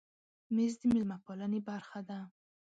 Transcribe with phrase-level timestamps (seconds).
[0.55, 2.19] مېز د مېلمه پالنې برخه ده.